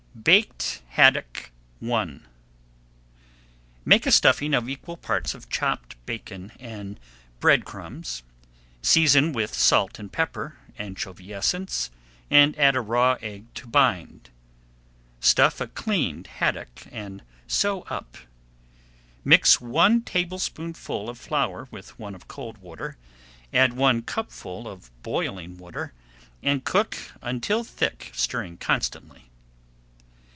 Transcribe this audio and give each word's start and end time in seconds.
BAKED 0.13 0.83
HADDOCK 0.89 1.51
I 1.89 2.19
Make 3.85 4.05
a 4.05 4.11
stuffing 4.11 4.53
of 4.53 4.69
equal 4.69 4.97
parts 4.97 5.33
of 5.33 5.49
chopped 5.49 5.95
bacon 6.05 6.51
and 6.59 6.99
bread 7.39 7.63
crumbs, 7.65 8.21
season 8.83 9.31
with 9.31 9.53
salt 9.55 9.97
and 9.97 10.11
pepper, 10.11 10.57
anchovy 10.77 11.33
essence, 11.33 11.89
and 12.29 12.59
add 12.59 12.75
a 12.75 12.81
raw 12.81 13.15
egg 13.21 13.51
to 13.55 13.65
bind. 13.65 14.29
Stuff 15.21 15.59
a 15.61 15.67
cleaned 15.67 16.27
haddock 16.27 16.85
and 16.91 17.23
sew 17.47 17.81
up. 17.83 18.17
Mix 19.23 19.59
one 19.59 20.01
tablespoonful 20.01 21.09
of 21.09 21.17
flour 21.17 21.67
with 21.71 21.97
one 21.97 22.13
of 22.13 22.27
cold 22.27 22.57
water, 22.59 22.97
add 23.53 23.73
one 23.73 24.03
cupful 24.03 24.67
of 24.67 24.91
boiling 25.01 25.57
water, 25.57 25.93
and 26.43 26.63
cook 26.63 26.95
until 27.23 27.63
thick, 27.63 28.11
stirring 28.13 28.57
constantly. 28.57 29.27